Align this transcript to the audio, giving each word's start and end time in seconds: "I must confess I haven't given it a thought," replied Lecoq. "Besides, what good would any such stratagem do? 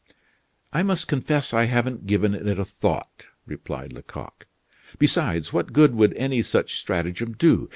"I 0.73 0.81
must 0.81 1.07
confess 1.07 1.53
I 1.53 1.65
haven't 1.65 2.07
given 2.07 2.33
it 2.33 2.57
a 2.57 2.65
thought," 2.65 3.27
replied 3.45 3.93
Lecoq. 3.93 4.47
"Besides, 4.97 5.53
what 5.53 5.73
good 5.73 5.93
would 5.93 6.15
any 6.15 6.41
such 6.41 6.79
stratagem 6.79 7.33
do? 7.33 7.69